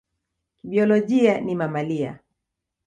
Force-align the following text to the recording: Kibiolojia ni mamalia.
Kibiolojia 0.57 1.41
ni 1.41 1.55
mamalia. 1.55 2.19